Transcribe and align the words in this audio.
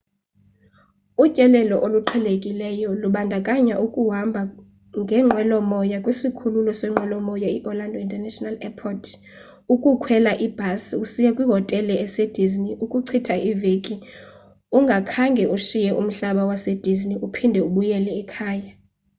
utyelelo 1.23 1.75
oluqhelekileyo 1.85 2.89
lubandakanya 3.01 3.75
ukuhamba 3.85 4.41
ngenqwelomoya 5.01 5.97
kwisikhululo 6.05 6.71
seenqwelomoya 6.79 7.49
iorlando 7.57 7.97
international 8.05 8.55
airport 8.67 9.03
ukukhwela 9.73 10.31
ibhasi 10.45 10.93
usiya 11.03 11.31
kwihotele 11.35 11.93
esedisney 12.05 12.73
ukuchitha 12.83 13.35
iveki 13.51 13.95
ungakhange 14.77 15.43
ushiye 15.57 15.89
umhlaba 16.01 16.43
wasedisney 16.51 17.17
uphinde 17.25 17.59
ubuyele 17.67 18.11
ekhaya 18.21 18.71